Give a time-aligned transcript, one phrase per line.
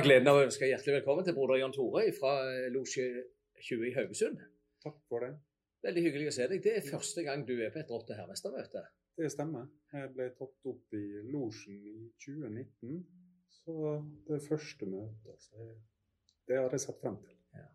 [0.00, 2.30] jeg gleden av å ønske hjertelig velkommen til broder Jan Tore fra
[2.72, 3.02] Losje
[3.66, 4.38] 20 i Haugesund.
[4.80, 5.34] Takk for det.
[5.84, 6.62] Veldig hyggelig å se deg.
[6.64, 8.80] Det er første gang du er på et Rotte hermestermøte.
[9.20, 9.66] Det stemmer.
[9.92, 12.96] Jeg ble tatt opp i losjen i 2019,
[13.58, 13.76] så
[14.24, 15.36] det er første møte.
[15.44, 15.68] Så
[16.48, 17.36] det har jeg sett frem til.
[17.60, 17.68] Ja.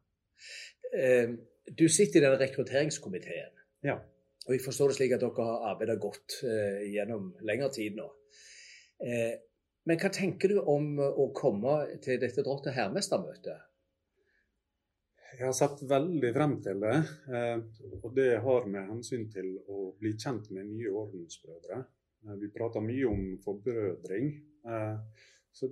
[1.78, 3.65] Du sitter i den rekrutteringskomiteen.
[3.86, 4.00] Ja.
[4.47, 8.10] Og jeg forstår det slik at dere har arbeidet godt eh, gjennom lengre tid nå.
[9.86, 13.62] Eh, men hva tenker du om å komme til dette Drott- og hermestermøtet?
[15.38, 16.96] Jeg har sett veldig frem til det,
[17.28, 17.60] eh,
[18.04, 21.86] og det har med hensyn til å bli kjent med nye ordensbrødre.
[22.25, 24.42] Eh, Vi prater mye om forbrødring.
[24.66, 24.98] eh,
[25.52, 25.70] Så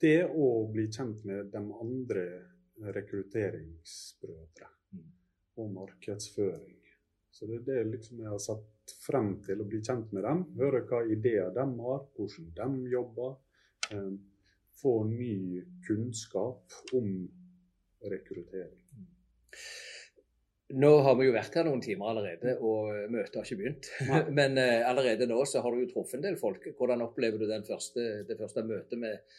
[0.00, 2.46] det å bli kjent med de andre
[2.80, 5.12] rekrutteringsbrødre Mm.
[5.58, 6.85] og markedsføring.
[7.36, 10.38] Så det er det liksom jeg har satt frem til, å bli kjent med dem.
[10.56, 13.36] Høre hva ideer de har, hvordan de jobber.
[13.92, 14.14] eh,
[14.76, 17.12] Få ny kunnskap om
[18.04, 18.82] rekruttering.
[20.76, 23.90] Nå har vi jo vært her noen timer allerede, og møtet har ikke begynt.
[24.08, 24.22] Nei.
[24.40, 26.64] Men eh, allerede nå så har du jo truffet en del folk.
[26.76, 29.38] Hvordan opplever du den første, det første møtet med,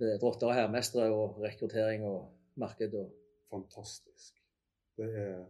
[0.00, 2.96] med drotter og hermestere og rekruttering og marked?
[2.98, 3.14] Og...
[3.48, 4.34] Fantastisk.
[4.98, 5.46] Det er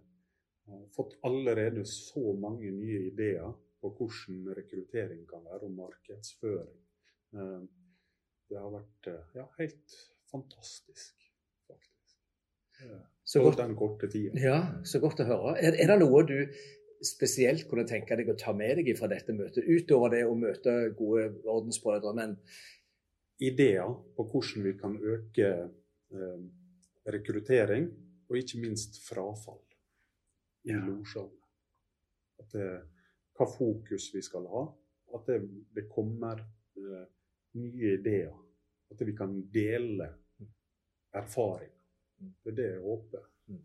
[0.97, 6.79] fått allerede så mange nye ideer på hvordan rekruttering kan være, og markedsføring.
[7.35, 7.61] Eh,
[8.49, 9.95] Det har vært eh, ja, helt
[10.31, 11.15] fantastisk,
[11.69, 12.17] faktisk.
[13.25, 14.33] Så På godt, den korte tida.
[14.41, 15.55] ja, så godt å høre.
[15.61, 16.39] Er, er det noe du
[17.05, 20.75] spesielt kunne tenke deg å ta med deg fra dette møtet, utover det å møte
[20.97, 22.15] gode ordensbrødre?
[22.17, 22.39] Men
[23.39, 25.51] Ideer på hvordan vi kan øke
[26.11, 26.41] eh,
[27.07, 27.85] rekruttering,
[28.29, 29.61] og ikke minst frafall
[30.69, 30.85] i Ja.
[30.85, 31.35] losjene.
[32.39, 32.67] At det,
[33.39, 34.67] hva fokus vi skal ha.
[35.17, 35.41] At det,
[35.75, 36.43] det kommer
[36.79, 37.07] uh,
[37.59, 38.35] nye ideer.
[38.93, 40.13] At vi kan dele
[41.17, 41.73] erfaring.
[42.21, 42.35] Mm.
[42.45, 43.25] Det er det jeg håper.
[43.49, 43.65] Mm.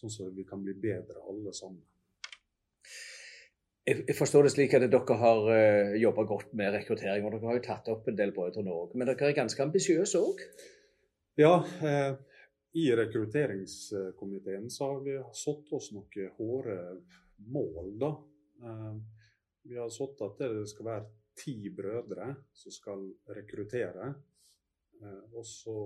[0.00, 1.84] Sånn at vi kan bli bedre alle sammen.
[3.88, 7.60] jeg, forstår det slik at dere har uh, jobba godt med rekruttering, og dere har
[7.60, 8.96] jo tatt opp en del brødre nå òg.
[8.96, 10.42] Men dere er ganske ambisiøse òg?
[11.38, 11.52] Ja,
[11.86, 12.16] eh,
[12.72, 16.76] i rekrutteringskomiteen så har vi satt oss noen hårde
[17.48, 18.10] mål, da.
[18.62, 18.96] Eh,
[19.68, 21.06] vi har satt at det skal være
[21.38, 23.04] ti brødre som skal
[23.36, 24.12] rekruttere.
[25.00, 25.76] Eh, og så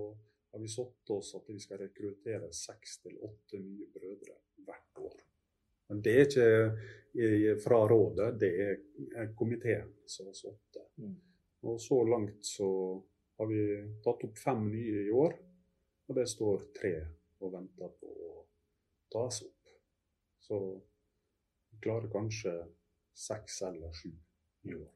[0.51, 5.21] har vi satt oss at vi skal rekruttere seks til åtte nye brødre hvert år.
[5.89, 6.27] Men det er
[7.13, 10.85] ikke fra rådet, det er komiteen som har satt det.
[11.03, 11.17] Mm.
[11.69, 12.69] Og så langt så
[13.37, 13.63] har vi
[14.03, 15.35] tatt opp fem nye i år,
[16.13, 16.93] og det står tre
[17.41, 18.33] og venter på å
[19.13, 19.71] tas opp.
[20.43, 20.59] Så
[21.71, 22.53] vi klarer kanskje
[23.17, 24.11] seks eller sju
[24.69, 24.91] i år.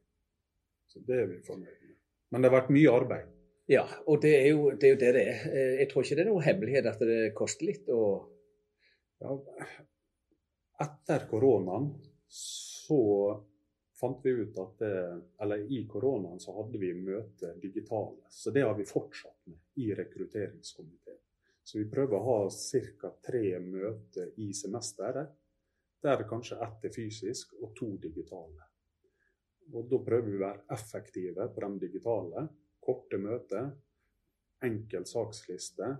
[0.88, 1.96] Så det er vi fornøyd med.
[2.30, 3.34] Men det har vært mye arbeid.
[3.68, 5.42] Ja, og det er, jo, det er jo det det er.
[5.50, 8.02] Eh, Jeg tror ikke det er noe hemmelighet at det koster litt å
[9.18, 9.34] Ja,
[10.86, 11.90] etter koronaen
[12.30, 13.00] så
[14.00, 18.28] fant vi ut at det, Eller i koronaen så hadde vi møte digitale.
[18.30, 21.20] Så det har vi fortsatt med i rekrutteringskomiteen.
[21.64, 23.10] Så vi prøver å ha ca.
[23.26, 25.34] tre møter i semesteret.
[26.02, 28.68] Der kanskje ett er fysisk og to digitale.
[29.74, 32.46] Og Da prøver vi å være effektive på de digitale.
[32.80, 33.68] Korte møter,
[34.64, 35.90] enkel saksliste,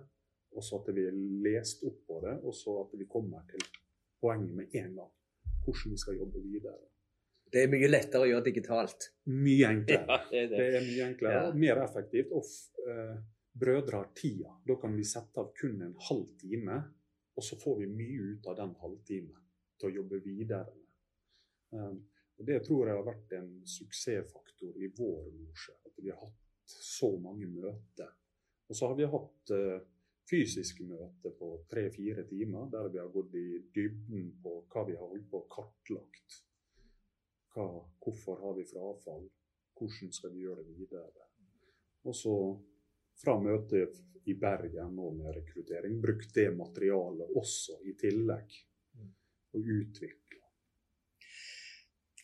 [0.55, 3.61] og så at vi har lest opp på det, og så at vi kommer til
[4.21, 5.11] poenget med en gang.
[5.65, 6.79] Hvordan vi skal jobbe videre.
[7.51, 9.09] Det er mye lettere å gjøre digitalt.
[9.33, 10.19] Mye enklere.
[10.31, 11.43] det er Det er mye enklere Ja.
[11.49, 12.31] og mer effektivt.
[12.37, 13.15] Og eh,
[13.59, 14.53] brødre har tida.
[14.67, 16.77] Da kan vi sette av kun en halv time,
[17.35, 19.45] og så får vi mye ut av den halvtimen
[19.79, 20.85] til å jobbe videre med.
[21.71, 21.99] Um,
[22.39, 25.75] og Det tror jeg har vært en suksessfaktor i vår losje.
[25.85, 28.11] At vi har hatt så mange møter.
[28.69, 29.79] Og så har vi hatt uh,
[30.29, 35.07] fysiske møter på tre-fire timer, der vi har gått i dybden på hva vi har
[35.09, 36.43] holdt på og kartlagt.
[37.55, 37.65] Hva,
[38.03, 39.25] hvorfor har vi frafall?
[39.79, 41.27] Hvordan skal vi gjøre det videre?
[42.07, 42.35] Og så
[43.19, 43.97] fra møtet
[44.29, 48.57] i Bergen nå med rekruttering, brukt det materialet også i tillegg.
[49.57, 50.43] Og utvikla.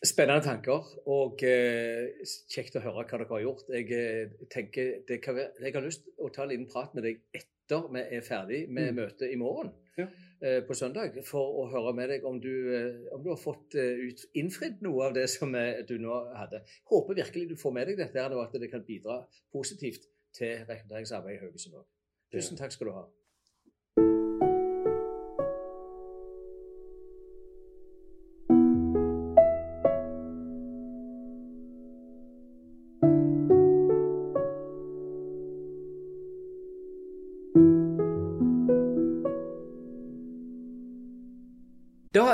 [0.06, 2.12] Spennende tanker, og eh,
[2.52, 3.64] kjekt å høre hva dere har gjort.
[3.72, 6.94] Jeg eh, tenker det kan være, jeg har lyst til å ta en liten prat
[6.94, 9.00] med deg etter vi er ferdig med Mm.
[9.00, 9.72] møtet i morgen.
[9.98, 10.06] Ja.
[10.42, 13.76] Eh, På søndag, for å høre med deg om du, eh, om du har fått
[13.78, 15.52] eh, ut, innfridd noe av det som
[15.88, 16.62] du nå hadde.
[16.92, 19.22] Håper virkelig du får med deg dette, her, og at det kan bidra
[19.52, 21.86] positivt til rekrutteringsarbeidet i Haugesund òg.
[22.34, 23.06] Tusen takk skal du ha.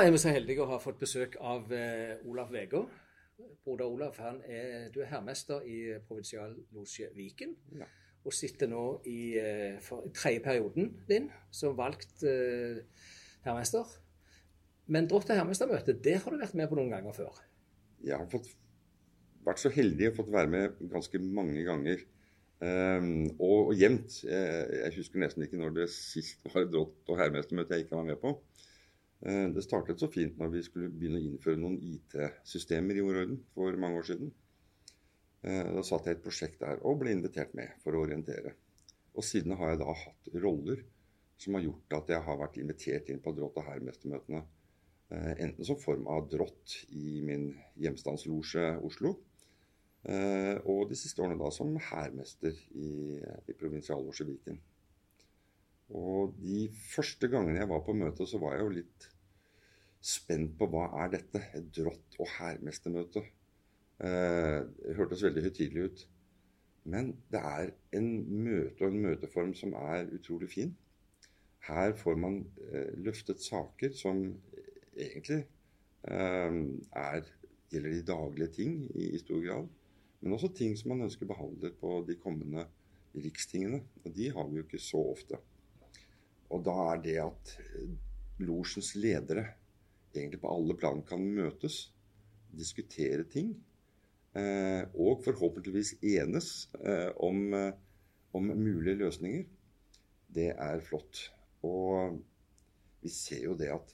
[0.03, 2.83] Er vi så heldige å ha fått besøk av eh, Olaf Vegå.
[3.63, 7.53] Broder Olaf han er, du er herrmester i provinsiallosje Viken.
[7.79, 7.87] Ja.
[8.23, 12.81] Og sitter nå i eh, for, tredje perioden din som valgt eh,
[13.45, 13.87] herrmester.
[14.91, 17.39] Men Drott- og herremestermøte, det har du vært med på noen ganger før.
[18.03, 18.49] Jeg har fått,
[19.47, 22.03] vært så heldig å fått være med ganske mange ganger.
[22.63, 24.21] Um, og, og jevnt.
[24.23, 28.07] Jeg, jeg husker nesten ikke når det sist var drott- og herrmestermøte jeg ikke var
[28.11, 28.35] med på.
[29.23, 33.37] Eh, det startet så fint når vi skulle begynne å innføre noen IT-systemer i Ordorden
[33.55, 34.33] for mange år siden.
[35.47, 38.51] Eh, da satt jeg i et prosjekt der og ble invitert med for å orientere.
[39.15, 40.81] Og siden har jeg da hatt roller
[41.39, 44.43] som har gjort at jeg har vært invitert inn på drott- og herremestermøtene.
[45.13, 49.19] Eh, enten som form av drott i min hjemstandslosje Oslo,
[50.03, 54.57] og de siste årene da som hærmester i, i provinsiallosje Viken.
[55.95, 59.07] Og de første gangene jeg var på møte, så var jeg jo litt
[60.03, 61.41] spent på hva er dette?
[61.55, 63.23] Et drott- og hærmestermøte.
[64.03, 66.07] Eh, det hørtes veldig høytidelig ut.
[66.83, 68.09] Men det er en
[68.43, 70.73] møte og en møteform som er utrolig fin.
[71.63, 72.41] Her får man
[72.71, 74.19] eh, løftet saker som
[74.91, 75.45] egentlig
[76.11, 76.59] eh,
[76.91, 77.29] er,
[77.71, 79.71] gjelder de daglige ting i, i, stor grad.
[80.19, 82.67] Men også ting som man ønsker behandlet på de kommende
[83.15, 83.79] rikstingene.
[84.03, 85.39] Og de har vi jo ikke så ofte.
[86.51, 87.93] Og da er det at eh,
[88.43, 89.47] losjens ledere
[90.15, 91.87] egentlig på alle plan kan møtes,
[92.53, 93.53] diskutere ting,
[94.37, 97.73] eh, og forhåpentligvis enes eh, om, eh,
[98.33, 99.45] om mulige løsninger,
[100.33, 101.27] det er flott.
[101.65, 102.19] Og
[103.03, 103.93] vi ser jo det at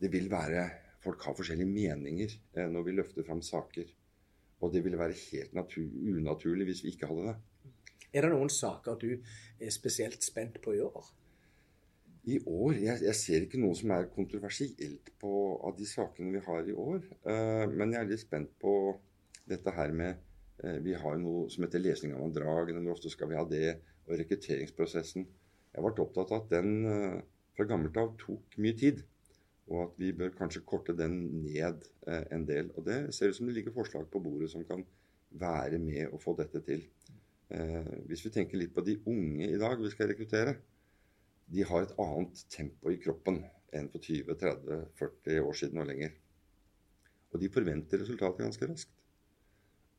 [0.00, 0.70] det vil være
[1.04, 2.30] Folk har forskjellige meninger
[2.72, 3.90] når vi løfter fram saker.
[4.64, 7.34] Og det ville være helt unaturlig hvis vi ikke hadde det.
[8.14, 11.10] Er det noen saker du er spesielt spent på i år?
[12.24, 16.40] I år jeg, jeg, ser ikke noe som er kontroversielt på, av de sakene vi
[16.46, 17.02] har i år.
[17.26, 18.72] Uh, men jeg er litt spent på
[19.50, 20.22] dette her med
[20.64, 22.80] uh, Vi har noe som heter lesning av andragene.
[22.80, 23.76] Hvor ofte skal vi ha det?
[24.08, 25.28] Og rekrutteringsprosessen.
[25.74, 27.20] Jeg vært opptatt av at den uh,
[27.56, 29.04] fra gammelt av tok mye tid.
[29.68, 32.68] Og at vi bør kanskje korte den ned en del.
[32.76, 34.82] Og det ser ut som det ligger forslag på bordet som kan
[35.40, 36.84] være med å få dette til.
[38.08, 40.54] hvis vi tenker litt på de unge i dag vi skal rekruttere
[41.52, 43.42] de har et annet tempo i kroppen
[43.74, 46.14] enn for 20-30-40 år siden og lenger.
[47.34, 48.94] Og de forventer resultatet ganske raskt.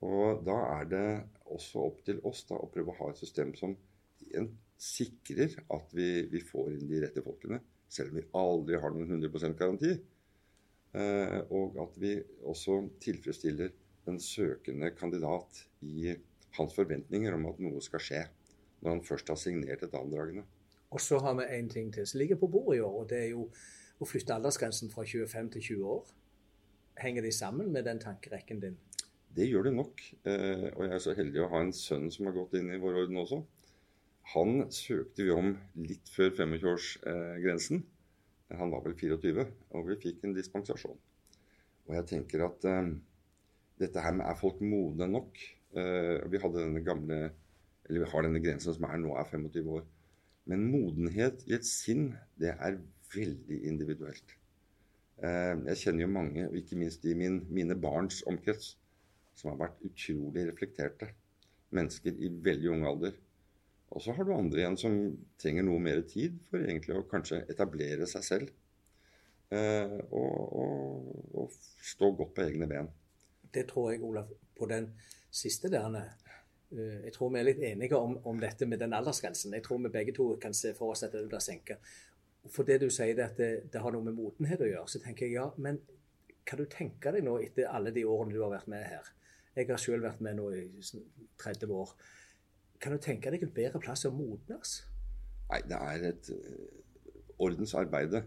[0.05, 1.07] Og da er det
[1.51, 3.75] også opp til oss da, å prøve å ha et system som
[4.81, 7.61] sikrer at vi, vi, får inn de rette folkene,
[7.91, 9.93] selv om vi aldri har noen 100% garanti.
[10.95, 12.15] Eh, og at vi
[12.47, 13.73] også tilfredsstiller
[14.05, 16.13] den søkende kandidat i
[16.55, 18.21] hans forventninger om at noe skal skje,
[18.81, 20.45] når han først har signert et andragende.
[20.93, 23.23] Og så har vi en ting til som ligger på bordet i år, og det
[23.23, 23.47] er jo
[23.99, 26.13] å flytte aldersgrensen fra 25 til 20 år.
[27.01, 28.77] Henger de sammen med den tankerekken din?
[29.35, 30.01] Det gjør det nok.
[30.23, 32.79] Eh, og jeg er så heldig å ha en sønn som har gått inn i
[32.79, 33.41] vår orden også.
[34.33, 35.51] Han søkte vi om
[35.85, 37.83] litt før 25-årsgrensen.
[38.55, 40.97] Han var vel 24, og vi fikk en dispensasjon.
[41.85, 42.89] Og jeg tenker at uh,
[43.81, 45.37] dette her med er folk modne nok?
[45.75, 47.19] Uh, vi hadde denne gamle,
[47.85, 49.85] eller vi har denne grensen som er nå er 25 år.
[50.49, 52.79] Men modenhet i et sinn, det er
[53.15, 54.35] veldig individuelt.
[55.21, 58.75] Jeg kjenner jo mange, ikke minst i min, mine barns omkrets,
[59.35, 61.09] som har vært utrolig reflekterte.
[61.75, 63.15] Mennesker i veldig ung alder.
[63.95, 64.95] Og så har du andre igjen som
[65.41, 68.53] trenger noe mer tid for egentlig å kanskje etablere seg selv.
[69.55, 72.89] Og, og, og stå godt på egne ben.
[73.53, 74.89] Det tror jeg, Olav, på den
[75.31, 75.87] siste der
[76.71, 79.53] jeg tror vi er litt enige om, om, dette med den aldersgrensen.
[79.53, 81.77] Jeg tror vi begge to kan se for oss at det blir senka.
[82.51, 85.01] For det du sier det at det, det, har noe med modenhet å gjøre, så
[85.01, 85.79] tenker jeg ja, men
[86.45, 89.07] kan du tenke deg nå etter alle de årene du har vært med her?
[89.55, 90.65] Jeg har selv vært med nå i
[91.41, 91.95] 30 år.
[92.81, 94.75] Kan du tenke deg en bedre plass å modnes?
[95.49, 96.31] Nei, det er et
[97.37, 98.17] ordensarbeid.
[98.17, 98.25] ordensarbeide.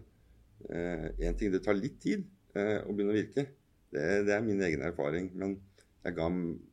[0.59, 3.45] Én uh, ting, det tar litt tid å begynne å virke.
[3.89, 5.29] Det, det, er min egen erfaring.
[5.37, 5.55] Men
[6.03, 6.27] jeg ga,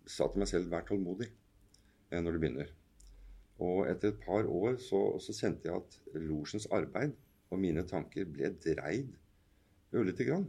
[0.09, 1.29] sa til meg selv vær tålmodig
[2.11, 2.73] når du begynner.
[3.63, 7.15] Og etter et par år så, så kjente jeg at losjens arbeid
[7.51, 9.15] og mine tanker ble dreid
[9.97, 10.47] ørlite grann.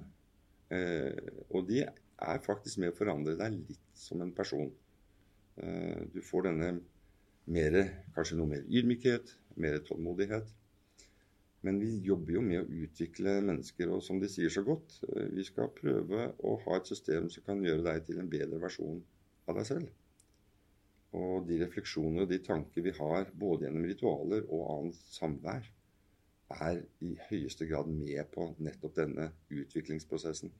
[0.74, 4.72] Eh, og de er faktisk med å forandre deg litt som en person.
[5.62, 6.72] Eh, du får denne
[7.48, 7.78] mer,
[8.16, 10.50] kanskje noe mer ydmykhet, mer tålmodighet.
[11.66, 15.30] Men vi jobber jo med å utvikle mennesker, og som de sier så godt, eh,
[15.34, 19.00] vi skal prøve å ha et system som kan gjøre deg til en bedre versjon
[19.48, 19.88] av deg selv.
[21.18, 25.68] Og de refleksjoner og de tanker vi har både gjennom ritualer og annet samvær,
[26.64, 30.54] er i høyeste grad med på nettopp denne utviklingsprosessen.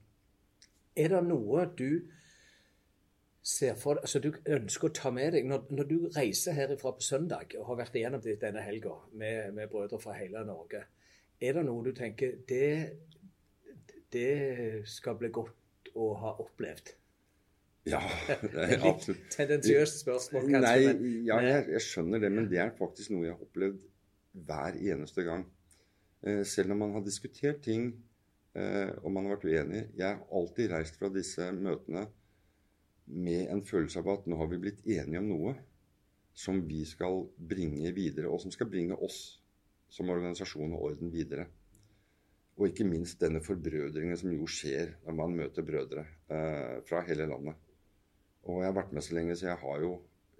[0.98, 2.02] Er det noe du
[3.48, 7.06] ser for altså du ønsker å ta med deg når, når du reiser herifra på
[7.06, 10.82] søndag og har vært igjennom det denne helga med, med, brødre fra hele Norge,
[11.40, 12.98] er det noe du tenker det,
[14.12, 16.97] det skal bli godt å ha opplevd?
[17.88, 18.00] Ja,
[18.54, 19.28] det er absolutt.
[19.34, 20.64] Tendensiøst spørsmål, kanskje.
[20.64, 23.80] Nei, men, ja, jeg, jeg, skjønner det, men det er faktisk noe jeg har opplevd
[24.48, 25.46] hver eneste gang.
[26.22, 27.90] Eh, selv når man har diskutert ting
[28.58, 29.82] eh, og man har vært uenig.
[29.98, 32.06] Jeg har alltid reist fra disse møtene
[33.08, 35.54] med en følelse av at nå har vi blitt enige om noe
[36.38, 39.40] som vi skal bringe videre, og som skal bringe oss
[39.90, 41.48] som organisasjon og orden videre.
[42.58, 47.26] Og ikke minst denne forbrødringen som jo skjer når man møter brødre eh, fra hele
[47.30, 47.58] landet.
[48.46, 49.92] Og jeg har vært med så lenge, så jeg har jo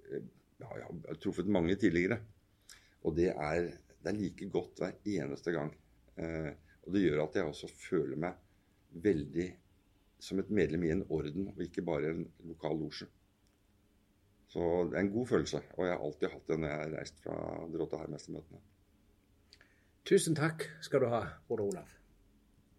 [0.08, 2.18] ja, jeg har truffet mange tidligere.
[3.06, 3.70] Og det er,
[4.02, 5.72] det er like godt hver eneste gang.
[6.18, 6.50] Eh,
[6.86, 8.38] og det gjør at jeg også føler meg
[9.04, 9.48] veldig
[10.18, 13.06] som et medlem i en orden, og ikke bare en lokal losje.
[14.48, 16.94] Så det er en god følelse, og jeg har alltid hatt det når jeg har
[16.96, 17.38] reist fra
[17.74, 18.60] Dråta Hermestermøtene.
[20.08, 21.96] Tusen takk skal du ha, broder Olav.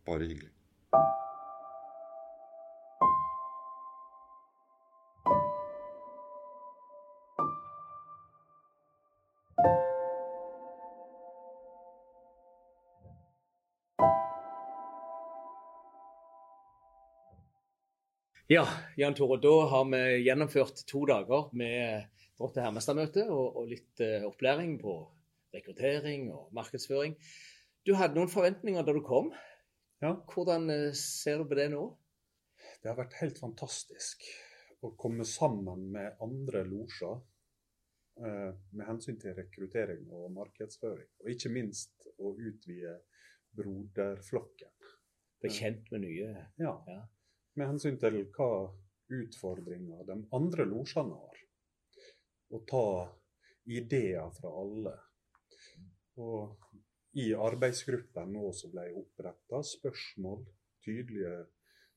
[0.09, 0.49] Bare hyggelig.
[18.51, 19.37] Ja, Jan Tore.
[19.41, 24.95] Da har vi gjennomført to dager med Drotte Hermestad-møte og, og, litt uh, opplæring på
[25.53, 27.13] rekruttering og markedsføring.
[27.85, 29.29] Du hadde noen forventninger da du kom.
[30.01, 30.15] Ja.
[30.33, 31.83] Hvordan uh, ser du på det nå?
[32.81, 34.25] Det har vært helt fantastisk
[34.81, 41.05] å komme sammen med andre losjer uh, med hensyn til rekruttering og markedsføring.
[41.21, 42.97] Og ikke minst å utvide
[43.61, 44.73] broderflokken.
[45.37, 46.73] Bli kjent med nye Ja.
[46.89, 46.99] ja
[47.59, 48.51] med hensyn til hva
[49.19, 51.39] utfordringer de andre losjene har.
[52.55, 52.87] Og ta
[53.69, 54.95] ideer fra alle.
[56.19, 56.69] Og
[57.19, 60.43] i arbeidsgruppen nå som ble oppretta, spørsmål,
[60.85, 61.35] tydelige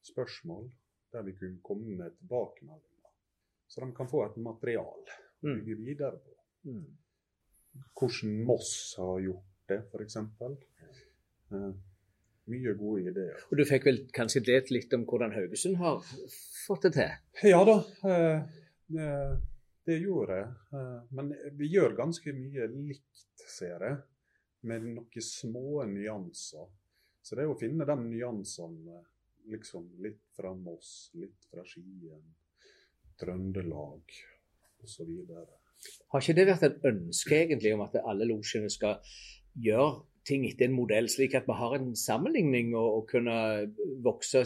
[0.02, 0.70] spørsmål,
[1.12, 3.12] der vi kunne komme med tilbakemeldinger.
[3.68, 5.54] Så de kan få et material å mm.
[5.54, 6.36] bygge videre på.
[6.68, 6.84] Mm.
[7.98, 10.18] Hvordan Moss har gjort det, f.eks.
[12.50, 13.38] Mye gode ideer.
[13.50, 16.02] Og Du fikk vel kanskje delt litt om hvordan Haugesund har
[16.66, 17.12] fått det til?
[17.52, 17.76] Ja da,
[18.10, 19.36] eh,
[19.86, 20.50] det gjorde jeg.
[20.74, 24.00] Eh, men vi gjør ganske mye likt, ser jeg.
[24.66, 26.68] Med noen små nyanser.
[27.22, 29.00] Så det er å finne de nyansene
[29.50, 32.22] liksom litt fra Moss, litt fra Skien,
[33.18, 34.14] Trøndelag
[34.82, 35.10] osv.
[36.12, 39.00] Har ikke det vært et ønske egentlig om at alle losjene skal
[39.58, 43.36] gjøre ting etter en modell, slik at vi har en sammenligning og, og kunne
[44.04, 44.44] vokse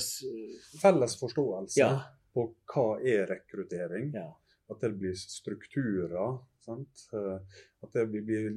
[0.81, 1.93] Felles forståelse ja.
[2.35, 4.13] på hva er rekruttering.
[4.17, 4.31] Ja.
[4.73, 6.41] At det blir strukturer.
[6.65, 7.07] Sant?
[7.15, 8.51] Eh, at det blir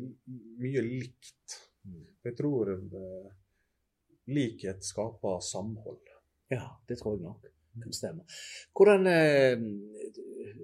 [0.63, 1.59] mye likt.
[1.85, 2.01] Mm.
[2.25, 3.29] Jeg tror uh,
[4.33, 6.09] likhet skaper samhold.
[6.49, 7.47] Ja, det tror jeg nok
[7.83, 8.25] kan stemme.
[8.77, 9.57] Hvordan, eh,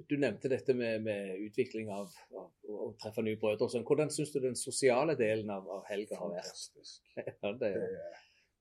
[0.06, 3.66] Du nevnte dette med, med utvikling av, å treffe nye brødre.
[3.72, 3.86] Sånn.
[3.88, 6.92] Hvordan syns du den sosiale delen av, av helga har vært?
[7.18, 7.96] ja, det, er,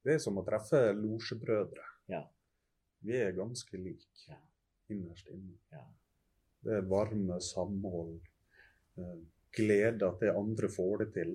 [0.06, 1.84] det, er som å treffe losjebrødre.
[2.08, 2.22] Ja.
[3.04, 4.40] Vi er ganske like ja.
[4.94, 5.58] innerst inne.
[5.74, 5.84] Ja.
[6.64, 8.16] Det er varme, samhold,
[8.96, 9.18] eh,
[9.54, 11.34] glede at det andre får det til.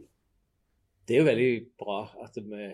[1.06, 2.66] Det er jo veldig bra at vi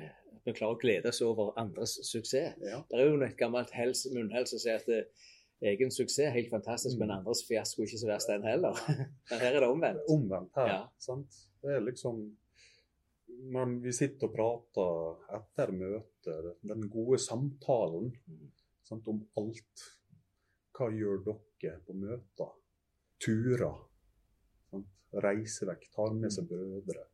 [0.45, 2.59] vi klarer å glede oss over andres suksess.
[2.61, 2.81] Ja.
[2.89, 6.35] Det er jo et gammelt hels, munnhell som sier at det, eh, egen suksess er
[6.35, 7.01] helt fantastisk, mm.
[7.01, 8.81] men andres fiasko er ikke så verst, den heller.
[9.31, 10.03] men her er det omvendt.
[10.13, 10.81] Omvendt her, ja.
[11.01, 11.45] sant.
[11.61, 12.25] Det er liksom
[13.55, 18.45] Når vi sitter og prater etter møter, den gode samtalen mm.
[18.85, 19.87] sant, om alt.
[20.75, 22.53] Hva gjør dere på møter?
[23.25, 23.81] Turer.
[24.69, 24.93] Sant?
[25.25, 26.51] Reise vekk, tar med seg mm.
[26.53, 27.07] brødre.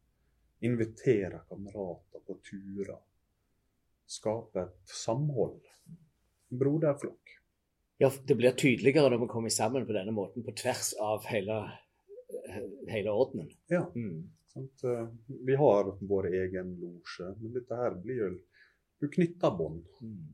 [0.68, 3.00] Inviterer kamerater på turer
[4.12, 5.62] skape et samhold.
[6.52, 7.38] Broderflokk.
[8.02, 11.62] Ja, det blir tydeligere når vi kommer sammen på denne måten, på tvers av hele,
[12.90, 13.52] hele ordenen.
[13.70, 13.86] Ja.
[13.96, 14.32] Mm.
[14.58, 15.08] Eh,
[15.46, 18.32] vi har vår egen losje, men dette her blir jo
[19.02, 19.86] Du knytter bånd.
[20.06, 20.34] Mm.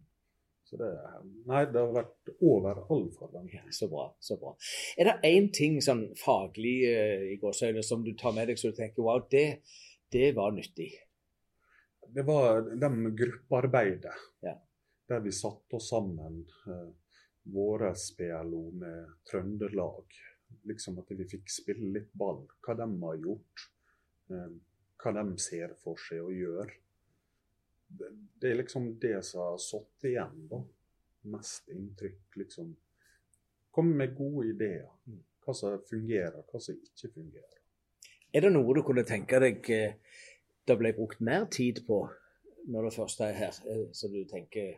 [0.67, 0.87] Så det,
[1.47, 3.61] nei, det har vært over all forventning.
[3.61, 4.09] Ja, så bra.
[4.19, 4.51] så bra.
[4.99, 8.73] Er det én ting sånn faglig uh, i gåsøyne som du tar med deg så
[8.73, 9.61] du tenker wow, det,
[10.11, 10.89] det var nyttig?
[12.13, 14.13] Det var de gruppearbeidet
[14.45, 14.55] ja.
[15.07, 16.89] der vi satte oss sammen, eh,
[17.43, 20.05] våre PLO med Trøndelag.
[20.67, 23.67] Liksom at vi fikk spille litt ball, hva de har gjort.
[24.29, 24.49] Eh,
[25.03, 26.73] hva de ser for seg å gjøre.
[27.87, 28.09] Det,
[28.41, 30.59] det er liksom det som har satt igjen, da.
[31.31, 32.73] Mest inntrykk, liksom.
[33.71, 34.89] Komme med gode ideer.
[35.07, 35.21] Mm.
[35.45, 37.61] Hva som fungerer, hva som ikke fungerer.
[38.35, 39.93] Er det noe du kunne tenke deg eh,
[40.67, 42.01] det ble brukt mer tid på
[42.67, 44.73] når det først er her, eh, så du tenker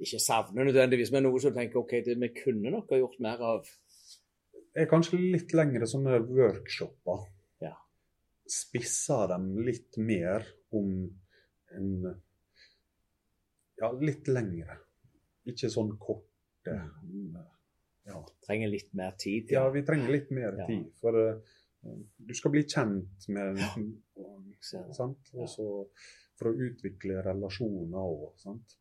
[0.00, 3.18] ikke savner nødvendigvis, men noe som du tenker ok, det vi kunne nok ha gjort
[3.20, 3.68] mer av?
[4.74, 7.24] Det er kanskje litt lengre sånne workshoper.
[7.60, 7.74] Ja.
[8.48, 10.92] Spisser dem litt mer om
[11.76, 11.90] en
[13.80, 14.76] Ja, litt lengre.
[15.48, 16.74] Ikke sånn korte.
[18.06, 18.18] Ja.
[18.44, 19.48] Trenger litt mer tid.
[19.52, 20.66] ja, vi trenger litt mer Ja.
[20.66, 20.90] tid.
[21.00, 21.40] For eh,
[21.82, 23.68] du skal bli kjent med det.
[24.92, 25.30] sant?
[25.34, 25.66] Og så
[26.40, 28.34] for å utvikle relasjoner òg.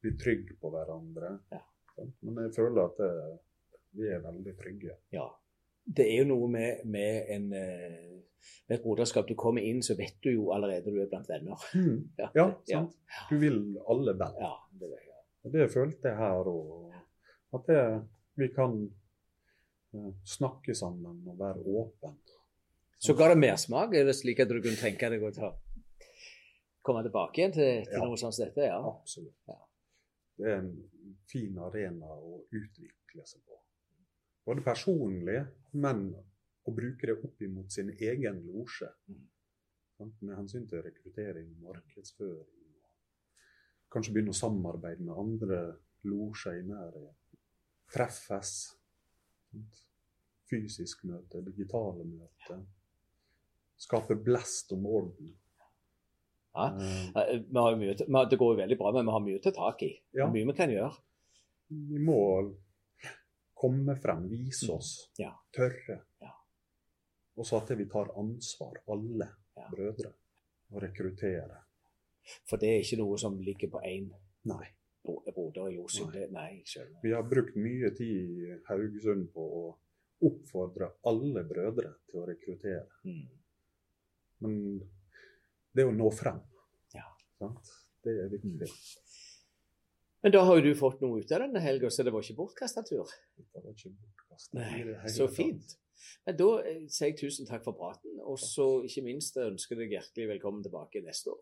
[0.03, 1.33] Bli trygg på hverandre.
[1.51, 1.61] Ja.
[1.95, 2.15] Sant?
[2.23, 3.11] Men jeg føler at det,
[3.99, 4.97] vi er veldig trygge.
[5.15, 5.25] Ja.
[5.89, 8.19] Det er jo noe med, med, en, eh,
[8.69, 9.27] med et broderskap.
[9.27, 11.57] Du kommer inn, så vet du jo allerede du er blant venner.
[12.21, 12.95] Ja, Ja, det- sant?
[13.31, 14.35] Du vil alle vel.
[14.43, 15.51] Ja, det vil jeg.
[15.55, 16.93] Det følte jeg her òg.
[17.57, 17.83] At det,
[18.37, 18.75] vi kan
[19.95, 22.13] eh, snakke sammen og være åpne.
[22.99, 23.93] Så ga det mersmak?
[23.95, 25.53] Er det slik at du kunne tenke deg å ta,
[26.83, 28.05] komme tilbake igjen til, til Ja.
[28.05, 28.65] noe sånt som dette?
[28.67, 28.79] Ja.
[28.91, 29.37] Absolutt.
[29.47, 29.55] Ja.
[30.39, 30.73] Det er en
[31.31, 33.55] fin arena å utvikle seg på.
[34.45, 35.39] Både personlig,
[35.73, 36.09] men
[36.67, 38.89] å bruke det opp imot sin egen losje.
[39.07, 39.25] Mm.
[40.21, 42.47] Med hensyn til rekruttering, markedsføring.
[43.91, 45.59] Kanskje begynne å samarbeide med andre
[46.07, 47.15] losjer i nærheten.
[47.91, 48.53] Treffes.
[50.49, 52.59] Fysisk møte, digitale møte.
[53.79, 55.33] Skape blest om orden.
[56.55, 56.65] Ja.
[56.75, 59.51] Eh, Eh, Vi til- det går jo veldig bra, men vi har mye å ta
[59.51, 60.01] tak i.
[60.13, 60.27] Ja.
[60.27, 60.93] Mye vi kan gjøre.
[61.69, 62.55] Vi må
[63.55, 65.31] komme frem, vise oss, Ja.
[65.53, 66.01] tørre.
[66.21, 66.31] Ja.
[67.37, 69.29] Og så at vi tar ansvar, alle
[69.71, 70.13] brødre,
[70.73, 71.63] og rekruttere.
[72.45, 74.11] For det er ikke noe som ligger på én
[75.05, 76.13] broder i Josef.
[76.13, 76.27] Nei.
[76.31, 77.01] Nei, skjønner.
[77.03, 79.75] Vi har brukt mye tid i Haugesund på å
[80.21, 82.87] oppfordre alle brødre til å rekruttere.
[83.05, 83.27] Mm.
[84.41, 84.55] Men
[85.75, 86.39] det å nå frem,
[86.95, 87.05] Ja.
[87.39, 87.69] sant?
[88.03, 88.69] det er viktig.
[90.23, 92.35] Men da har jo du fått noe ut av denne helga, så det var ikke
[92.39, 93.07] bortkasta tur.
[93.53, 93.93] Var ikke
[94.51, 95.77] det så fint.
[96.25, 99.87] Men da eh, sier jeg tusen takk for praten, og så ikke minst ønsker jeg
[99.89, 101.41] deg hjertelig velkommen tilbake neste år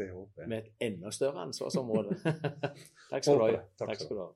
[0.00, 0.48] Det håper jeg.
[0.48, 2.16] med et enda større ansvarsområde.
[3.10, 3.50] takk skal du ha.
[3.76, 4.30] Takk Takk skal skal du ha.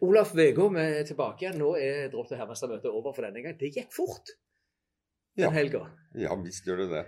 [0.00, 1.58] Olaf vi er tilbake igjen.
[1.60, 3.56] Nå er Drotte Hermestad-møtet over for denne gang.
[3.60, 4.32] Det gikk fort
[5.36, 5.50] den Ja.
[5.50, 5.82] helga.
[6.14, 7.04] Ja visst gjør det det.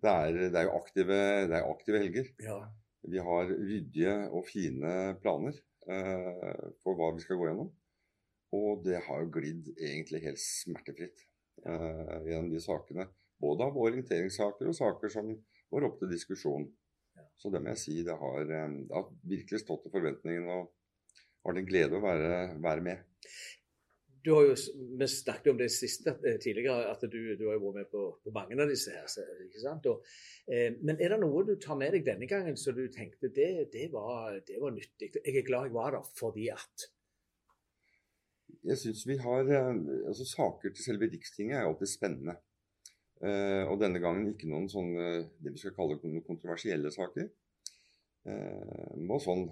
[0.00, 1.16] Det er, det er jo aktive,
[1.50, 2.30] det er aktive helger.
[2.40, 2.60] Ja.
[3.02, 5.56] Vi har ryddige og fine planer
[5.88, 7.72] eh, for hva vi skal gå gjennom.
[8.56, 11.26] Og det har jo glidd egentlig helt smertefritt
[11.66, 13.08] eh, gjennom de sakene.
[13.40, 15.30] Både av orienteringssaker og saker som
[15.70, 16.66] var opp til diskusjon.
[17.16, 17.26] Ja.
[17.36, 20.70] Så det må jeg si, det har, eh, det har virkelig stått til forventningene og
[21.44, 23.06] har det en glede å være, være med.
[24.24, 24.54] Du har jo,
[24.98, 28.02] Vi snakket om det siste eh, tidligere, at du, du har jo vært med på,
[28.24, 28.92] på mange av disse.
[28.92, 29.88] her, ikke sant?
[29.88, 30.04] Og,
[30.44, 33.70] eh, men er det noe du tar med deg denne gangen så du tenkte det,
[33.72, 35.12] det, var, det var nyttig?
[35.16, 36.90] Jeg er glad jeg var der fordi at
[38.68, 39.72] Jeg syns vi har eh,
[40.12, 42.36] altså Saker til selve Rikstinget er alltid spennende.
[43.24, 45.08] Eh, og denne gangen ikke noen sånne
[45.40, 47.32] det vi skal kalle noen kontroversielle saker.
[48.28, 49.48] Eh, var sånn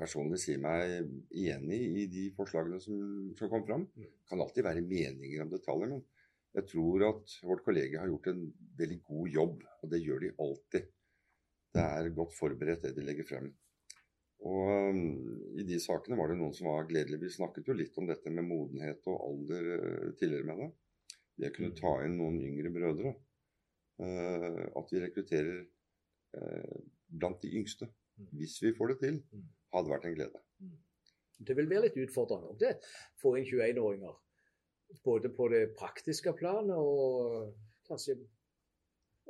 [0.00, 2.96] personlig si meg enig i de forslagene som,
[3.38, 3.86] som kom fram.
[3.92, 4.08] Mm.
[4.08, 6.04] Det kan alltid være meninger om detaljer, men
[6.56, 8.46] jeg tror at vårt kollege har gjort en
[8.78, 9.66] veldig god jobb.
[9.80, 10.88] Og det gjør de alltid.
[11.70, 13.50] Det er godt forberedt, det de legger frem.
[14.50, 15.02] Og um,
[15.60, 17.22] i de sakene var det noen som var gledelige.
[17.22, 20.70] Vi snakket jo litt om dette med modenhet og alder uh, tidligere med det.
[21.40, 23.14] Det å kunne ta inn noen yngre brødre.
[24.00, 26.76] Uh, at vi rekrutterer uh,
[27.20, 27.90] blant de yngste.
[28.16, 28.30] Mm.
[28.40, 29.48] Hvis vi får det til, Mm.
[29.74, 30.40] Hadde vært en glede.
[31.40, 32.74] det vil være litt utfordrende om det.
[33.22, 34.16] Få inn 21-åringer.
[35.06, 37.54] Både på det praktiske planet og
[37.88, 38.16] kanskje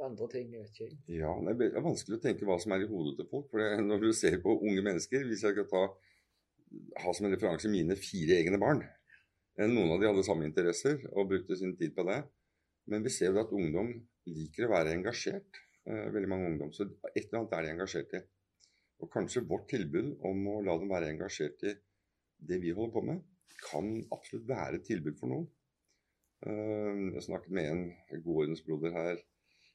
[0.00, 0.52] andre ting.
[0.54, 0.96] jeg vet ikke.
[1.20, 3.50] Ja, Det er vanskelig å tenke hva som er i hodet til folk.
[3.50, 5.82] for Når du ser på unge mennesker Hvis jeg skal ta,
[7.04, 11.04] ha som en referanse mine fire egne barn eh, Noen av de hadde samme interesser
[11.12, 12.22] og brukte sin tid på det.
[12.88, 13.92] Men vi ser jo at ungdom
[14.26, 15.60] liker å være engasjert.
[15.86, 18.22] eh, veldig mange ungdom, Så et eller annet er de engasjert i.
[19.00, 21.74] Og kanskje vårt tilbud om å la dem være engasjert i
[22.48, 23.22] det vi holder på med,
[23.60, 25.48] kan absolutt være et tilbud for noen.
[26.46, 27.82] Eh, jeg snakket med en
[28.24, 29.18] god ordensbroder her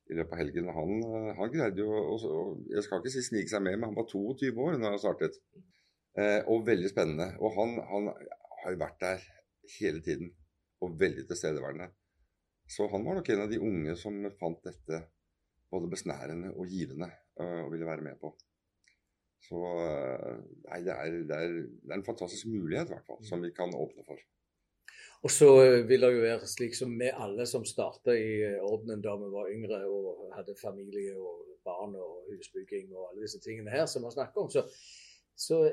[0.10, 0.72] i løpet av helgen.
[0.78, 2.32] Han, eh, han greide jo også,
[2.70, 5.38] Jeg skal ikke si snike seg med, men han var 22 år da han startet.
[6.18, 7.30] Eh, og veldig spennende.
[7.42, 8.10] Og han, han
[8.64, 9.28] har jo vært der
[9.80, 10.34] hele tiden.
[10.82, 11.90] Og veldig tilstedeværende.
[12.68, 15.06] Så han var nok en av de unge som fant dette
[15.70, 17.08] både besnærende og givende
[17.42, 18.32] og ville være med på.
[19.46, 23.44] Så nei, det er, det, er, det er en fantastisk mulighet, i hvert fall, som
[23.46, 24.22] vi kan åpne for.
[25.26, 25.48] Og så
[25.90, 29.50] vil det jo være slik som vi alle som starta i ordenen da vi var
[29.50, 34.14] yngre og hadde familie og barn og husbygging og alle disse tingene her som vi
[34.14, 34.62] snakker om, så,
[35.34, 35.64] så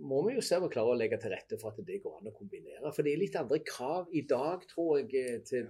[0.00, 2.16] må vi jo se om vi klarer å legge til rette for at det går
[2.20, 2.92] an å kombinere.
[2.96, 5.68] For det er litt andre krav i dag, tror jeg, til,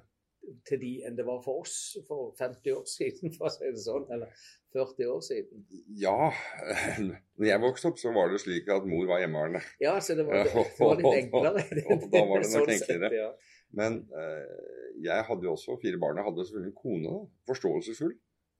[0.68, 3.82] til de enn det var for oss for 50 år siden, for å si det
[3.82, 4.06] sånn.
[4.14, 4.30] Eller
[4.74, 5.64] 40 år siden?
[6.00, 6.30] Ja.
[7.38, 9.62] Når jeg vokste opp, så var det slik at mor var hjemmeværende.
[9.82, 11.66] Ja, så det var, det, var litt enklere.
[11.86, 13.12] og da var det nok sånn enklere.
[13.14, 13.28] Ja.
[13.74, 14.56] Men eh,
[15.02, 16.18] jeg hadde jo også fire barn.
[16.20, 18.12] Jeg hadde selvfølgelig en kone, forståelsesfull,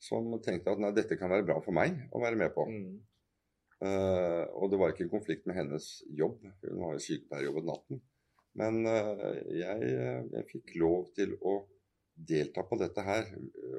[0.03, 2.67] som tenkte at nei, dette kan være bra for meg å være med på.
[2.71, 2.95] Mm.
[3.85, 6.39] Uh, og det var ikke en konflikt med hennes jobb.
[6.63, 8.01] Hun var jo sykepleierjobbet natten.
[8.57, 11.59] Men uh, jeg, jeg, fikk lov til å
[12.15, 13.29] delta på dette her.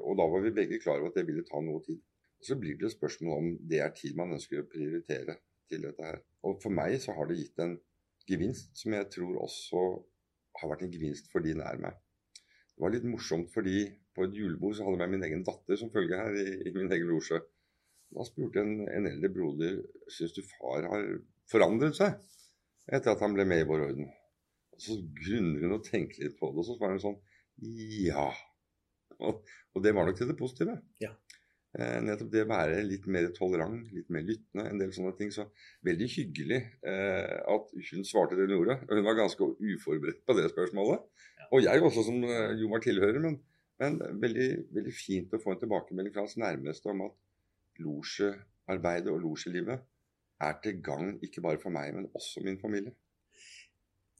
[0.04, 2.00] Og da var vi begge klar over at det ville ta noe tid.
[2.42, 5.38] Så blir det spørsmål om det er tid man ønsker å prioritere
[5.70, 6.20] til dette her.
[6.46, 7.76] Og for meg så har det gitt en
[8.28, 9.84] gevinst som jeg tror også
[10.60, 11.96] har vært en gevinst for de nær meg.
[12.76, 15.92] Det var litt morsomt fordi på et julebord så hadde jeg min egen datter som
[15.92, 17.40] følge her i, i min egen losje.
[18.12, 19.80] Da spurte en, en eldre broder
[20.12, 21.06] syns du far har
[21.50, 22.18] forandret seg
[22.86, 24.10] etter at han ble med i vår orden.
[24.78, 27.18] Så grunner hun og tenker litt på det, og så svarer hun sånn
[27.62, 28.28] Ja.
[29.16, 30.76] Og, og, det var nok til det positive.
[31.00, 31.12] Ja.
[31.76, 35.32] Eh, nettopp det å være litt mer tolerant, litt mer lyttende, en del sånne ting.
[35.34, 35.48] Så
[35.86, 38.78] veldig hyggelig eh, at hun svarte det hun gjorde.
[38.88, 41.04] Hun var ganske uforberedt på det spørsmålet.
[41.40, 41.50] Ja.
[41.50, 43.20] Og jeg også, som eh, jo var tilhører.
[43.24, 43.40] Men,
[43.82, 47.16] men veldig, veldig, fint å få en tilbakemelding fra hans nærmeste om at
[47.84, 49.84] losjearbeidet og losjelivet
[50.46, 52.92] er til gagn ikke bare for meg, men også min familie.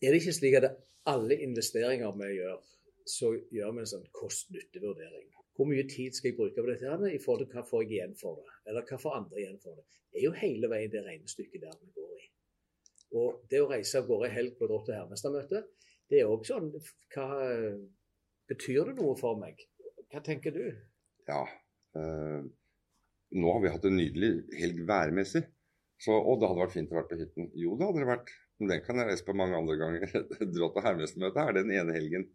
[0.05, 0.69] Er det ikke slik at
[1.09, 2.61] alle investeringer vi gjør,
[3.07, 5.29] så gjør vi en sånn kost-nytte-vurdering?
[5.57, 7.93] Hvor mye tid skal jeg bruke på dette her, i forhold til hva får jeg
[7.95, 8.57] igjen for det?
[8.69, 9.87] Eller hva får andre igjen for det?
[10.13, 12.27] Det er jo hele veien det regnestykket der vi går i.
[13.17, 15.63] Og det å reise av gårde i helg på Drott- og hermestermøte,
[16.11, 16.69] det er òg sånn
[17.15, 17.27] Hva
[18.51, 19.63] betyr det noe for meg?
[20.13, 20.65] Hva tenker du?
[21.27, 21.43] Ja.
[21.99, 22.47] Øh,
[23.37, 25.47] nå har vi hatt en nydelig helg værmessig.
[26.03, 27.49] Så, og det hadde vært fint å være på hytten.
[27.57, 28.33] Jo, det hadde det vært.
[28.61, 30.17] Men den kan jeg reise på mange andre ganger.
[30.55, 32.29] Drott- og hermestermøte er den ene helgen.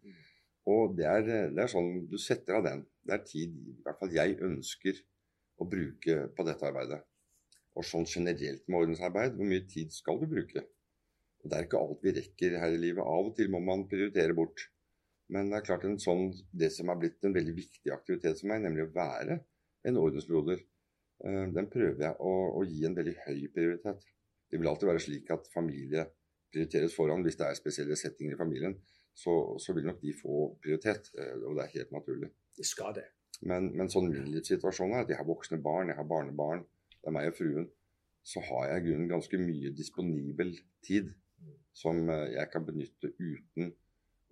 [0.69, 1.23] Og det er,
[1.55, 2.83] det er, sånn du setter av den.
[3.01, 4.99] Det er tid i hvert fall jeg ønsker
[5.61, 7.01] å bruke på dette arbeidet.
[7.77, 10.65] Og sånn generelt med ordensarbeid, hvor mye tid skal du bruke?
[11.41, 13.01] Og Det er ikke alt vi rekker her i livet.
[13.01, 14.67] Av og til må man prioritere bort.
[15.31, 18.51] Men det er klart en sånn, det som har blitt en veldig viktig aktivitet for
[18.51, 19.39] meg, nemlig å være
[19.87, 20.59] en ordensbroder,
[21.25, 24.03] eh, den prøver jeg å, å gi en veldig høy prioritet.
[24.51, 26.05] Det vil alltid være slik at familie
[26.51, 28.75] prioriteres foran hvis det er spesielle settinger i familien
[29.13, 31.11] så, så, vil nok de få prioritet.
[31.17, 32.31] Eh, og det er helt naturlig.
[32.57, 33.07] De skal det.
[33.41, 36.65] Men, men sånn min livssituasjon er at jeg har voksne barn, jeg har barnebarn,
[36.99, 37.69] det er meg og fruen.
[38.21, 40.53] Så har jeg i grunnen ganske mye disponibel
[40.85, 41.09] tid
[41.73, 43.71] som eh, jeg kan benytte uten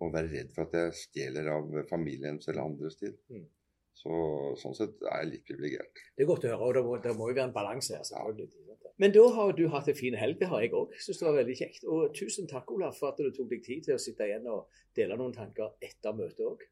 [0.00, 3.18] å være redd for at jeg stjeler av familiens eller andres tid.
[3.32, 3.48] Mm.
[4.00, 4.12] Så,
[4.62, 6.04] sånn sett er jeg litt privilegert.
[6.16, 8.06] Det er godt å høre, og det må, det må jo være en balanse her.
[8.06, 8.69] selvfølgelig.
[9.00, 10.92] Men da har du hatt en fin helg, det har jeg òg.
[11.00, 11.86] Syns det var veldig kjekt.
[11.88, 14.68] Og tusen takk, Olaf, for at du tok deg tid til å sitte igjen og
[14.96, 16.66] dele noen tanker etter møtet òg.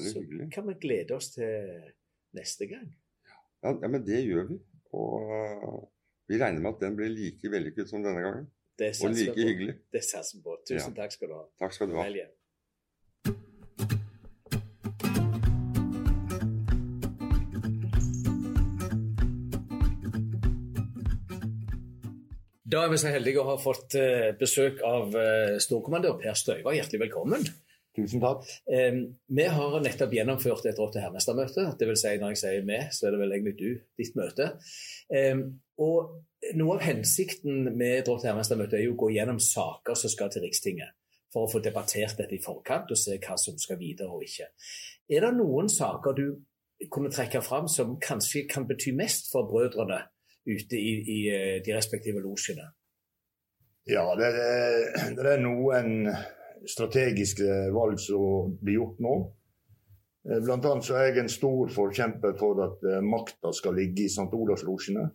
[0.00, 0.48] Så hyggelig.
[0.52, 1.84] kan vi glede oss til
[2.36, 2.88] neste gang.
[3.64, 4.58] Ja, ja men det gjør vi.
[4.96, 5.78] Og uh,
[6.28, 8.48] vi regner med at den blir like vellykket som denne gangen.
[8.80, 9.76] og like hyggelig.
[9.92, 10.56] Det satser vi på.
[10.68, 10.96] Tusen ja.
[11.02, 11.44] takk skal du ha.
[11.60, 12.06] Takk skal du ha.
[12.08, 12.20] Vel
[22.72, 26.72] Da er vi så heldige å ha fått uh, besøk av uh, storkommandør Per Støyva.
[26.72, 27.42] Hjertelig velkommen.
[27.92, 28.46] Tusen takk.
[28.64, 31.66] Vi har nettopp gjennomført et Rått- og hermestermøte.
[31.76, 34.46] vil Si når jeg sier vi, så er det vel egentlig du, ditt møte.
[35.84, 36.14] Og
[36.56, 40.14] Noe av hensikten med et Rått- og hermestermøte er jo å gå gjennom saker som
[40.14, 40.96] skal til Rikstinget.
[41.36, 44.48] For å få debattert dette i forkant og se hva som skal videre og ikke.
[45.12, 46.26] Er det noen saker du
[46.88, 50.00] kunne trekke fram som kanskje kan bety mest for brødrene
[50.48, 52.68] ute i, i eh, de respektive losjene?
[53.90, 56.06] Ja, det er, det er, noen
[56.70, 59.16] strategiske valg som blir gjort nå.
[60.28, 64.12] Eh, blant annet er jeg en stor forkjemper for at eh, makta skal ligge i
[64.12, 64.30] St.
[64.30, 65.08] Olavs-losjene.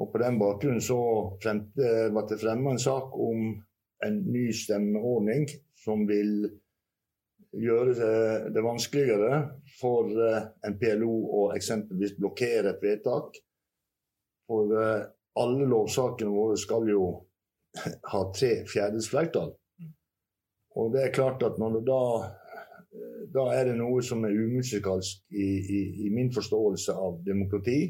[0.00, 1.00] Og På den bakgrunnen så
[1.42, 3.50] fremte, ble det fremma en sak om
[4.06, 5.44] en ny stemmeordning
[5.76, 6.46] som vil
[7.50, 9.40] gjøre det, det vanskeligere
[9.80, 13.40] for eh, en PLO å eksempelvis blokkere et vedtak.
[14.50, 15.06] For eh,
[15.40, 17.06] alle lovsakene våre skal jo
[18.12, 19.54] ha tre fjerdedels flertall.
[20.78, 22.02] Og det er klart at når det da
[23.34, 27.80] da er det noe som er umusikalsk i, i, i min forståelse av demokrati.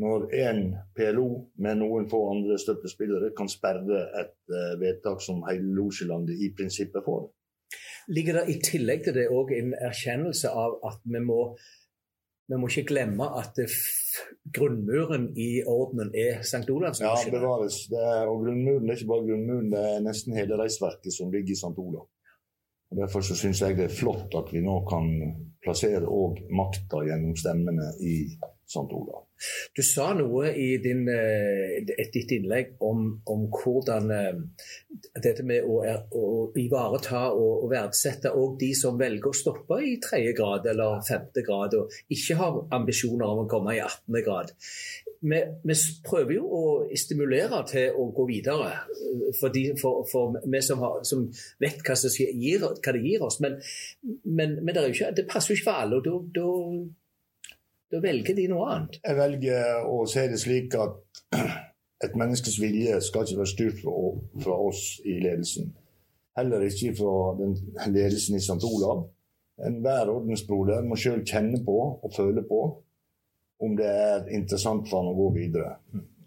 [0.00, 0.62] Når en
[0.96, 1.26] PLO
[1.60, 7.04] med noen få andre støttespillere kan sperre et uh, vedtak som hele Losjelandet i prinsippet
[7.04, 7.26] får.
[8.10, 11.40] Ligger det i tillegg til det òg en erkjennelse av at vi må,
[12.48, 13.60] vi må ikke glemme at
[14.56, 16.66] grunnmuren i ordenen er St.
[16.70, 17.00] Olavs?
[17.02, 17.82] Ja, bevares.
[17.92, 21.54] Er, og grunnmuren det er ikke bare grunnmuren, det er nesten hele reisverket som ligger
[21.54, 21.76] i St.
[21.78, 22.08] Olav.
[22.90, 25.10] Og Derfor så syns jeg det er flott at vi nå kan
[25.62, 28.16] plassere òg makta gjennom stemmene i
[28.66, 28.88] St.
[28.90, 29.29] Olav.
[29.76, 34.40] Du sa noe i din, eh, ditt innlegg om, om, hvordan eh,
[35.16, 36.24] dette med å, å
[36.60, 41.44] ivareta og, og verdsette òg de som velger å stoppe i tredje grad eller femte
[41.46, 44.20] grad, og ikke har ambisjoner om å komme i 18.
[44.26, 44.52] grad.
[45.20, 46.62] Vi, vi prøver jo å
[46.96, 48.70] stimulere til å gå videre,
[49.38, 51.26] for, de, for, for vi som, har, som,
[51.60, 53.40] vet hva, gir, hva, det gir oss.
[53.44, 53.58] Men,
[54.24, 56.00] men, men det, ikke, det, passer jo ikke for alle.
[56.00, 56.48] og da
[57.90, 58.98] da velger de noe annet.
[59.02, 60.98] Jeg velger å se det slik at
[62.04, 65.72] et menneskes vilje skal ikke være styrt fra, oss i ledelsen.
[66.38, 67.56] Heller ikke fra den
[67.92, 68.60] ledelsen i St.
[68.66, 69.08] Olav.
[69.66, 72.62] Enhver ordensbroder må sjøl kjenne på og føle på
[73.60, 75.74] om det er interessant for han å gå videre.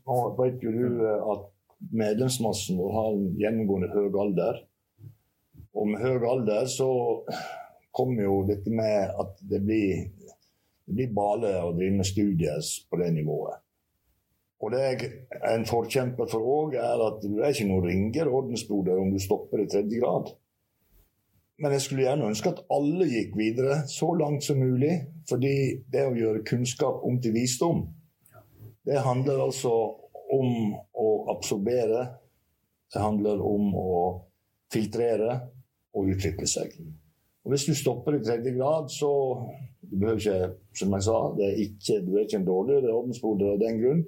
[0.06, 1.48] Nå vet jo du at
[1.96, 4.60] medlemsmassen vår har en gjennomgående høy alder.
[5.74, 6.90] Og med høy alder så
[7.96, 10.04] kommer jo dette med at det blir
[10.88, 13.62] det blir bale å drive med studier på det nivået.
[14.64, 15.10] Og det jeg
[15.42, 19.20] er en forkjemper for òg, er at du er ikke noen ringer ordensbroder om du
[19.20, 20.32] stopper i tredje grad.
[21.60, 24.96] Men jeg skulle gjerne ønske at alle gikk videre så langt som mulig.
[25.30, 27.86] Fordi det å gjøre kunnskap om til visdom,
[28.88, 29.72] det handler altså
[30.34, 32.08] om å absorbere.
[32.92, 33.94] Det handler om å
[34.74, 35.38] filtrere
[35.94, 36.74] og utvikle seg.
[37.44, 39.10] Og Hvis du stopper i tredje grad, så
[39.92, 43.64] du behøver ikke, som jeg sa, er ikke, du er ikke en dårligere ordensbroder av
[43.64, 44.04] den grunn,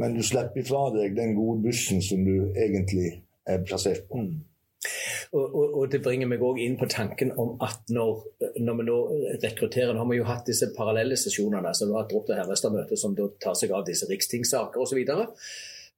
[0.00, 4.24] men du slipper ifra deg den gode bussen som du egentlig er plassert på.
[4.24, 4.40] Mm.
[5.32, 8.24] Og, og, og, Det bringer meg òg inn på tanken om at når,
[8.60, 8.96] når vi nå
[9.44, 12.40] rekrutterer Nå har vi jo hatt disse parallelle sesjonene, altså du har hatt opp til
[12.40, 14.98] Herrestad-møtet som tar seg av disse rikstingsaker osv.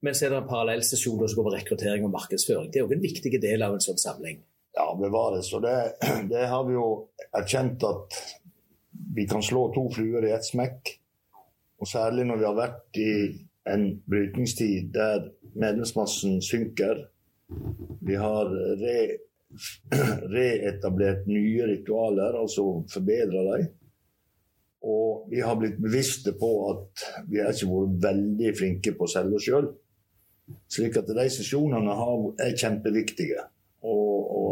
[0.04, 2.70] Men så er det en parallell sesjon som går på rekruttering og markedsføring.
[2.70, 4.42] Det er òg en viktig del av en sånn samling.
[5.00, 5.52] Bevares.
[5.56, 5.76] Og det,
[6.32, 6.88] det har vi jo
[7.34, 8.18] erkjent at
[9.14, 10.94] vi kan slå to fluer i ett smekk.
[11.82, 13.12] Og særlig når vi har vært i
[13.70, 17.06] en brytningstid der medlemsmassen synker.
[18.04, 18.98] Vi har re,
[20.36, 23.72] reetablert nye ritualer, altså forbedra dem.
[24.84, 29.12] Og vi har blitt bevisste på at vi har ikke vært veldig flinke på å
[29.14, 29.70] selge oss sjøl.
[30.68, 31.94] Slik at de sesjonene
[32.44, 33.46] er kjempeviktige.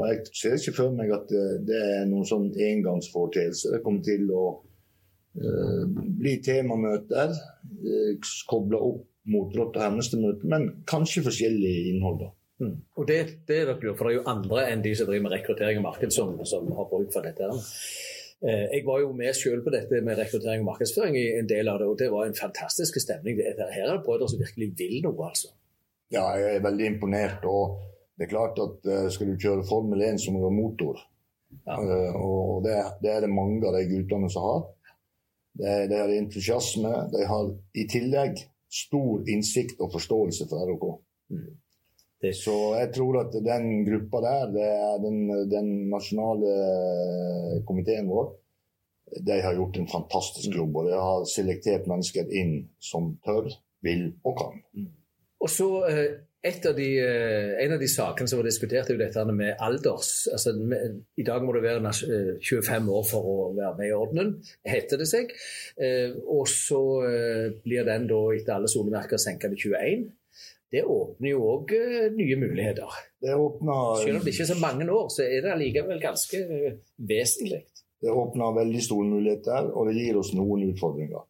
[0.02, 3.72] Og, jeg ser ikke for meg at det, det er noen sånn engangsforeteelse.
[3.76, 5.82] Det kommer til å uh,
[6.18, 12.26] bli temamøter uh, kobla opp mot Rått og Hemnestemøtet, men kanskje forskjellig innhold.
[12.62, 12.74] Mm.
[12.98, 15.36] Og det, det, er dere for det er jo andre enn de som driver med
[15.36, 17.48] rekruttering og marked, som, som har bruk for dette.
[18.42, 21.70] Eh, jeg var jo med selv på dette med rekruttering og markedsføring i en del
[21.70, 23.38] av det, og det var en fantastisk stemning.
[23.38, 25.52] Her er det brødre som virkelig vil noe, altså.
[26.12, 27.46] Ja, jeg er veldig imponert.
[27.46, 27.78] og
[28.22, 31.00] det er klart at uh, skal du kjøre Formel 1, så må du ha motor.
[31.66, 31.74] Ja.
[31.74, 34.60] Uh, og det, det, er det mange av de guttene som har.
[35.58, 36.92] De, de har entusiasme.
[37.10, 38.38] De har i tillegg
[38.70, 40.86] stor innsikt og forståelse for ROK.
[41.34, 41.50] Mm.
[42.38, 46.52] Så jeg tror at den gruppa der, det er den, den nasjonale
[47.66, 48.28] komiteen vår,
[49.26, 50.58] de har gjort en fantastisk mm.
[50.60, 50.78] jobb.
[50.78, 53.50] Og de har selektert mennesker inn som tør,
[53.82, 54.62] vil og kan.
[54.78, 54.92] Mm.
[55.42, 55.72] Og så
[56.44, 60.28] av de, eh, en av de sakene som var diskutert, er jo dette med alders.
[60.32, 60.50] Altså,
[61.16, 61.92] I dag må du være
[62.42, 64.32] 25 år for å være med i ordenen,
[64.66, 65.30] heter det seg.
[65.78, 70.10] Eh, og så eh, blir den da etter alle solemerker senka til 21.
[70.72, 71.74] Det åpner jo òg
[72.16, 72.90] nye muligheter.
[73.20, 76.38] Det åpner, Selv om det ikke er så mange år, så er det allikevel ganske
[76.96, 77.60] vesentlig.
[78.02, 81.22] Det åpner veldig store muligheter, og det gir oss noen utfordringer.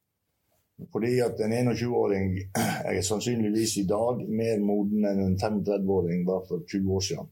[0.93, 2.33] Fordi at en 21-åring
[2.89, 7.31] er sannsynligvis i dag mer moden enn en 35-åring var for 20 år siden.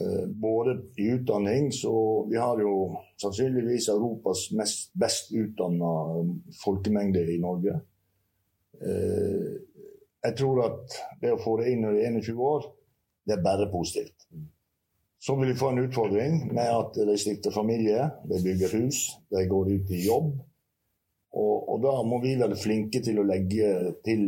[0.00, 1.92] Eh, både i utdanning, så
[2.30, 5.92] vi har jo sannsynligvis Europas mest, best utdanna
[6.64, 7.80] folkemengde i Norge.
[8.82, 9.48] Eh,
[10.24, 12.68] jeg tror at det å få det inn når du er 21 år,
[13.26, 14.28] det er bare positivt.
[15.18, 19.00] Så vil vi få en utfordring med at de stifter familie, de bygger hus,
[19.34, 20.30] de går ut i jobb.
[21.36, 23.26] Og, og da må vi være flinke til å
[24.04, 24.22] til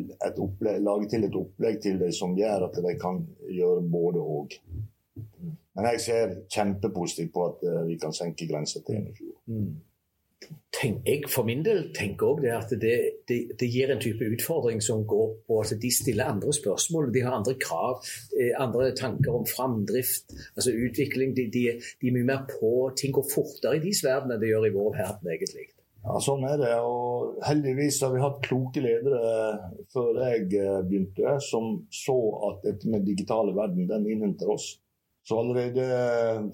[0.44, 4.56] opplegg, lage til et opplegg til dem som gjør at de kan gjøre både og.
[5.74, 9.38] Men jeg ser kjempepositivt på at uh, vi kan senke grensa til 21 år.
[9.46, 9.78] Mm.
[10.72, 12.94] Tenk, jeg for min del tenker det at det,
[13.28, 17.10] det, det, gir en type utfordring som går på at de stiller andre spørsmål.
[17.14, 18.00] De har andre krav,
[18.38, 21.34] eh, andre tanker om framdrift, altså utvikling.
[21.36, 21.66] De, de,
[22.00, 24.74] de, er mye mer på ting går fortere i deres verden enn det gjør i
[24.78, 25.68] vår verden, egentlig.
[26.00, 26.74] Ja, Sånn er det.
[26.80, 29.22] og Heldigvis har vi hatt kloke ledere
[29.92, 32.16] før jeg eh, begynte, som så
[32.50, 34.72] at dette med digitale verden, den innhenter oss.
[35.28, 35.84] Så allerede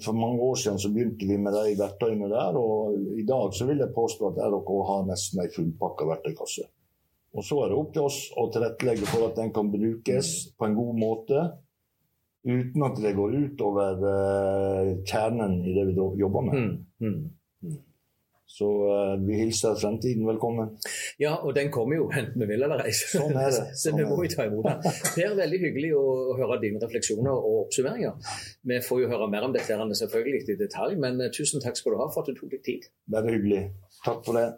[0.03, 2.59] for mange år siden så begynte vi med de verktøyene der.
[2.59, 6.67] Og i dag så vil jeg påstå at RHK har nesten ei fullpakka verktøykasse.
[7.37, 10.67] Og så er det opp til oss å tilrettelegge for at den kan brukes på
[10.67, 11.47] en god måte.
[12.47, 16.55] Uten at det går ut over uh, kjernen i det vi jobber med.
[16.57, 17.81] Mm, mm.
[18.47, 20.77] Så uh, vi hilser fremtiden velkommen.
[21.19, 22.93] Ja, og den kommer jo enten vi vil eller ei.
[22.95, 23.65] Sånn er det.
[23.81, 25.01] så vi må jo ta imot den.
[25.17, 26.05] Per, veldig hyggelig å
[26.39, 28.37] høre dine refleksjoner og oppsummeringer.
[28.71, 31.97] Vi får jo høre mer om dette selvfølgelig i detalj, men uh, tusen takk skal
[31.97, 32.89] du ha for at du tok deg tid.
[33.11, 33.67] Bare hyggelig.
[34.07, 34.49] Takk for det.